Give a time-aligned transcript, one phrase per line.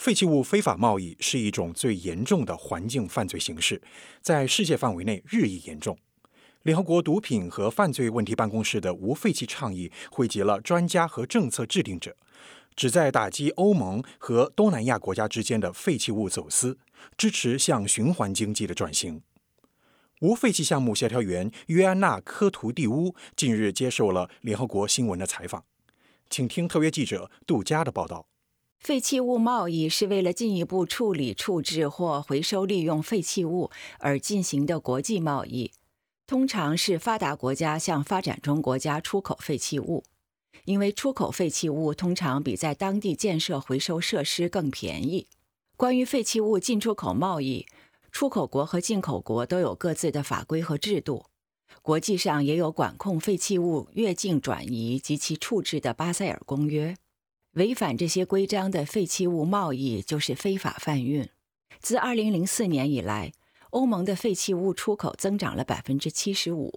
[0.00, 3.82] 废弃物非法贸易是一种最严重的环境犯罪形式，
[4.22, 5.94] 在世界范围内日益严重。
[6.62, 12.16] 联合国毒品和犯罪问题办公室的无废弃倡议汇集了专家和政策制定者，
[12.74, 16.78] 旨在打击欧盟和东南亚国家之间的废弃物走私，
[17.18, 19.20] 支持向循环经济的转型。
[20.22, 25.62] 无废弃项目协调员约安娜·科图蒂乌近日接受了联合国新闻的采访，
[26.30, 28.24] 请听特约记者杜佳的报道。
[28.80, 35.70] 废弃物贸易是为了进一步处理、处置或回收利用废弃物而进行的国际贸易，
[36.26, 40.02] 通常是发达国家向发展中国家出口废弃物，
[40.64, 45.26] 因为出口废弃物通常比在当地建设回收设施更便宜。
[45.76, 47.66] 关于废弃物进出口贸易，
[48.10, 51.26] 出口国和进口国都有各自的法规和制度，
[51.82, 56.96] 国际上也有管控废弃物越境转移及其处置的巴塞尔公约。
[57.54, 61.28] 违反这些规章的废弃物贸易就是非法贩运。
[61.80, 63.32] 自2004年以来，
[63.70, 66.72] 欧盟的废弃物出口增长了75%，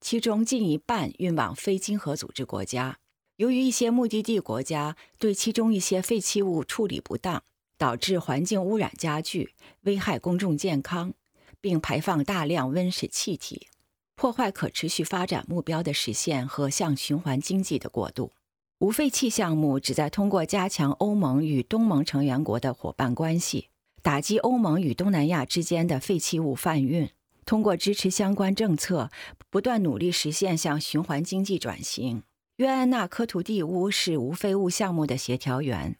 [0.00, 2.98] 其中近一半运往非经合组织国家。
[3.36, 7.44] 由于一些目的地国家对其中一些废弃物处理不当，
[7.78, 11.14] 导致环境污染加剧，危害公众健康，
[11.60, 13.68] 并排放大量温室气体，
[14.16, 18.32] 破坏可持续发展目标的实现和向循环经济的过渡。
[18.80, 23.68] 无废弃项目旨在通过加强欧盟与东盟成员国的伙伴关系，
[24.00, 27.10] 打击欧盟与东南亚之间的废弃物贩运。
[27.44, 29.10] 通过支持相关政策，
[29.50, 32.22] 不断努力实现向循环经济转型。
[32.56, 35.98] 约安娜·科图蒂乌是无废物项目的协调员。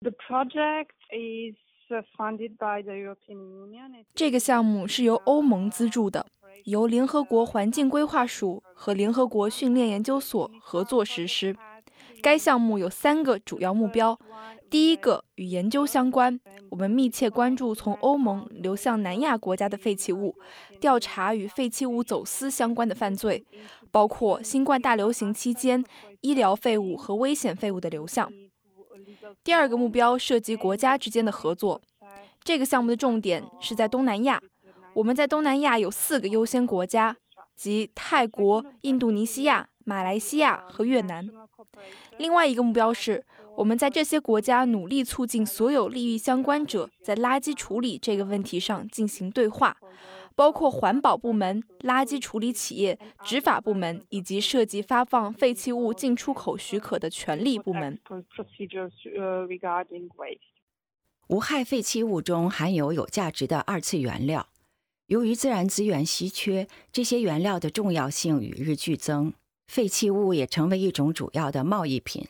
[0.00, 1.56] The project is
[4.14, 6.26] 这个项目是由欧盟资助的，
[6.64, 11.56] 由联合国环境规划署和联合国训练研究所合作实施。
[12.20, 14.18] 该项目有三个主要目标：
[14.68, 16.38] 第一个与研究相关，
[16.70, 20.34] 我们密切关注从欧盟流向南亚国家的废弃物，
[20.80, 23.44] 调查与废弃物走私相关的犯罪，
[23.90, 25.84] 包括新冠大流行期间
[26.20, 28.30] 医疗废物和危险废物的流向。
[29.44, 31.80] 第二个目标涉及国家之间的合作，
[32.42, 34.40] 这个项目的重点是在东南亚，
[34.94, 37.16] 我们在东南亚有四个优先国家，
[37.56, 41.26] 即泰国、印度尼西亚、马来西亚和越南。
[42.18, 43.24] 另外一个目标是，
[43.56, 49.78] 我们在这些国家努力促进所有利益相关者在垃圾处理这个问题上进行对话，
[50.34, 57.98] 包括环保部门、垃圾处理企业、执法部门以及涉及发放废弃物进出口许可的权利部门。
[61.28, 64.48] 无害废弃物中含有有价值的二次原料，
[65.06, 69.32] 由于自然资源稀缺，这些原料的重要性与日俱增。
[69.68, 72.26] 废弃物也成为一种主要的贸易品。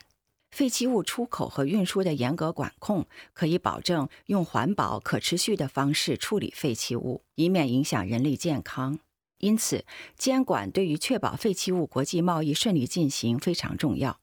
[0.51, 8.99] 废弃物出口和运输的严格管控，可以保证用环保、可持续的方式处理废弃物，以免影响人类健康。
[9.39, 9.85] 因此，
[10.17, 14.19] 监管对于确保废弃物国际贸易顺利进行非常重要。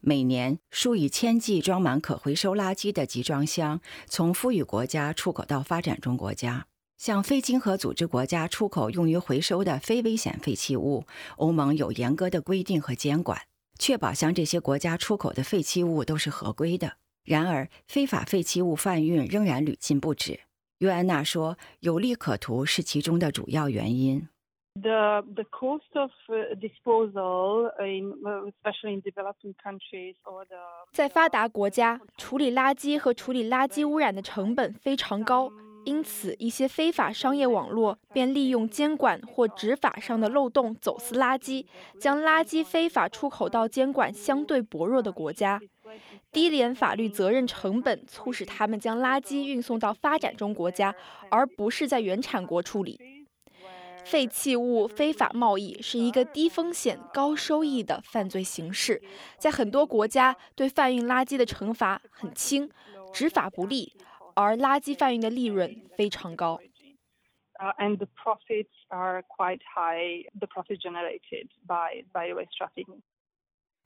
[0.00, 6.69] 每年，数以千计装满可回收垃圾的集装箱从富裕国家出口到发展中国家。
[7.00, 11.06] 向非经合组织国家出口用于回收的非危险废弃物，
[11.38, 13.40] 欧盟有严格的规定和监管，
[13.78, 16.98] 确保向这些国家出口的废弃物都是合规的。
[17.24, 20.40] 然而，非法废弃物贩运仍然屡禁不止。
[20.80, 24.28] 约安娜说：“有利可图是其中的主要原因。”
[24.78, 26.10] The the cost of
[26.60, 28.12] disposal in
[28.52, 30.58] especially in developing countries or the
[30.92, 35.50] 在发达国家，处理垃圾和处理垃圾污染的成本非常高。
[35.90, 41.66] 因此，一些非法商业网络便利用监管或执法上的漏洞走私垃圾，
[41.98, 45.60] 将垃圾非法出口到监管相对薄弱的国家。
[46.30, 50.94] 低廉法律责任成本促使他们将垃圾运送到发展中国家，
[51.28, 53.26] 而不是在原产国处理。
[54.04, 59.02] 废弃物非法贸易是一个低风险高收益的犯罪形式，
[59.38, 62.70] 在很多国家对贩运垃圾的惩罚很轻，
[63.12, 63.92] 执法不力。
[64.40, 66.58] 而垃圾贩运的利润非常高。
[67.58, 70.24] Uh, and the profits are quite high.
[70.38, 73.02] The profit generated by by waste trafficking.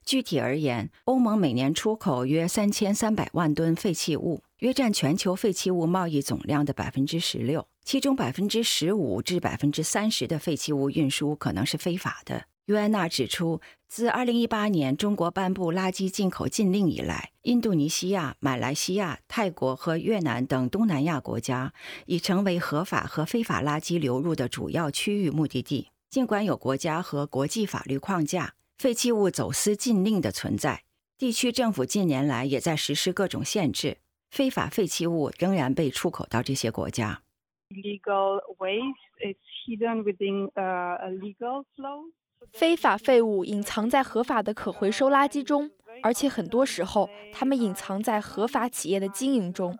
[0.05, 7.67] 具体而言，欧盟每年出口约三千三百万吨废弃物，约占全球废弃物贸易总量的百分之十六。
[7.83, 12.45] 其中百分之十五至百分之三十的废弃物运输可能是非法的。
[12.65, 21.71] 约安娜指出，自2018年中国颁布垃圾进口禁令以来，印度尼西亚、马来西亚、泰国和越南等东南亚国家
[22.07, 25.89] 已成为合法和非法垃圾流入的主要区域目的地。
[26.09, 30.85] 尽管有国家和国际法律框架废弃物走私禁令的存在，
[31.19, 33.97] 地区政府近年来也在实施各种限制。
[34.31, 37.21] 非法废弃物仍然被出口到这些国家。
[37.69, 39.37] Illegal waste is
[39.67, 42.09] hidden within a legal flow.
[42.51, 45.69] 非法废物隐藏在合法的可回收垃圾中，
[46.01, 49.77] 而且很多时候，它们隐藏在合法企业的经营中。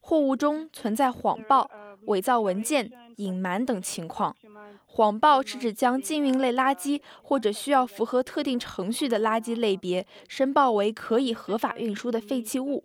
[0.00, 1.70] 货物中存在谎报、
[2.06, 4.36] 伪造文件、隐瞒等情况。
[4.86, 12.84] 谎报是指将禁运类垃圾或者需要符合特定程序的垃圾类别申报为可以合法运输的废弃物，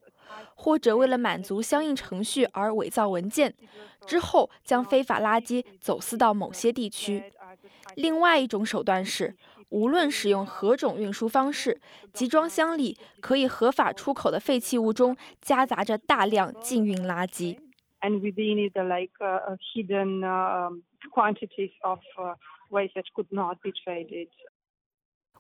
[0.56, 3.54] 或者为了满足相应程序而伪造文件，
[4.08, 7.32] 之后将非法垃圾走私到某些地区。
[7.96, 9.36] 另外一种手段是，
[9.70, 11.82] 无论使用何种运输方式，
[12.14, 17.58] 集装箱里可以合法出口的废弃物中夹杂着大量禁运垃圾。
[18.02, 19.12] And within it, like
[19.74, 20.22] hidden
[21.14, 22.00] quantities of
[22.70, 24.30] waste that could not be traded.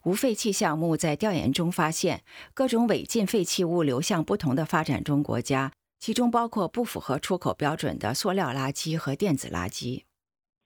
[0.03, 2.23] 无废弃项目在调研中发现，
[2.53, 10.03] 各种违禁废弃物流向不同的发展中国家，其中包括不符合出口标准的塑料垃圾和电子垃圾。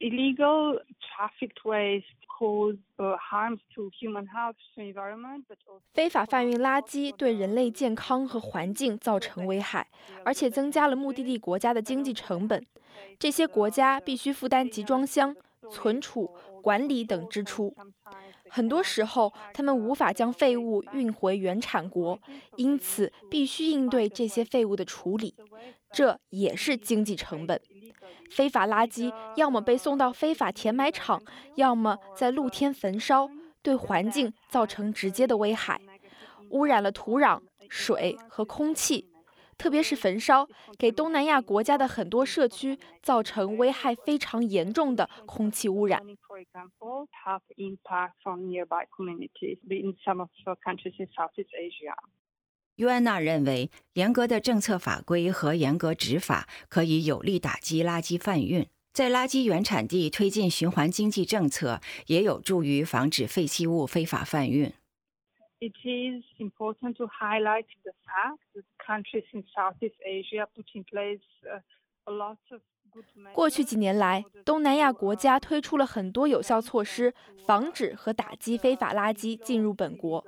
[0.04, 9.88] Illegal trafficked waste cause harms to human health, to environment, but also 非法贩运垃圾对人类健康和环境造成危害，
[10.26, 12.66] 而且增加了目的地国家的经济成本。
[13.18, 15.34] 这些国家必须负担集装箱、
[15.72, 17.74] 存储、管理等支出。
[18.50, 22.20] 很多时候，他们无法将废物运回原产国，
[22.58, 25.34] 因此必须应对这些废物的处理，
[25.94, 27.62] 这也是经济成本。
[28.30, 31.22] 非法垃圾要么被送到非法填埋场，
[31.56, 33.30] 要么在露天焚烧，
[33.62, 35.80] 对环境造成直接的危害，
[36.50, 39.10] 污染了土壤、水和空气。
[39.56, 40.48] 特别是焚烧，
[40.80, 46.02] 给东南亚国家的很多社区造成危害非常严重的空气污染。
[52.78, 64.74] 约安娜认为，严格的政策法规和严格执法可以有力打击垃圾贩运，在垃圾原产地推进循环经济政策，也有助于防止废弃物非法贩运。
[65.60, 71.22] It is important to highlight the fact that countries in Southeast Asia put in place
[72.06, 72.62] a lot of
[73.34, 77.14] 过去几年来，东南亚国家推出了很多有效措施，
[77.46, 80.24] 防止和打击非法垃圾进入本国，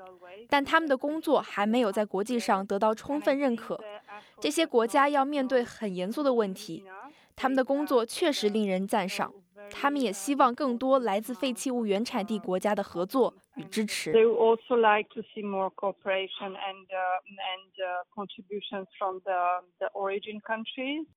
[0.49, 3.79] 但他们的工作还没有在国际上得到充分认可。
[4.39, 6.83] 这些国家要面对很严肃的问题，
[7.35, 9.33] 他们的工作确实令人赞赏。
[9.71, 14.13] 他们也希望更多来自废弃物原产地国家的合作与支持。
[14.13, 20.39] They also like to see more cooperation and uh, and uh, contributions from the the origin
[20.39, 21.07] countries.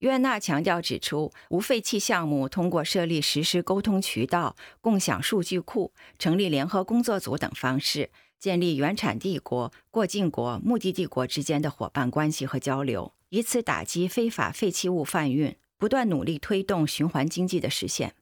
[0.00, 18.14] 约纳强调指出，无废弃项目通过设立实时沟通渠道、共享数据库、成立联合工作组等方式，建立原产地国、过境国、目的地国之间的伙伴关系和交流，以此打击非法废弃物贩运，不断努力推动循环经济的实现。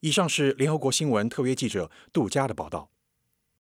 [0.00, 2.90] 以上是联合国新闻特约记者杜佳的报道。